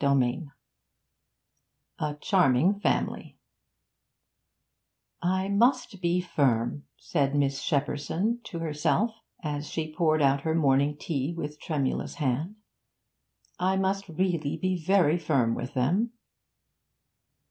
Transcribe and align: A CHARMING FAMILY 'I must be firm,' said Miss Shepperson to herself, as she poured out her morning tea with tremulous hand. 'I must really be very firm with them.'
A 1.99 2.15
CHARMING 2.19 2.79
FAMILY 2.79 3.37
'I 5.21 5.49
must 5.49 6.01
be 6.01 6.19
firm,' 6.21 6.85
said 6.97 7.35
Miss 7.35 7.61
Shepperson 7.61 8.39
to 8.45 8.57
herself, 8.57 9.11
as 9.43 9.67
she 9.69 9.93
poured 9.93 10.23
out 10.23 10.41
her 10.41 10.55
morning 10.55 10.97
tea 10.97 11.35
with 11.37 11.59
tremulous 11.61 12.15
hand. 12.15 12.55
'I 13.59 13.77
must 13.77 14.09
really 14.09 14.57
be 14.57 14.75
very 14.83 15.19
firm 15.19 15.53
with 15.53 15.75
them.' 15.75 16.11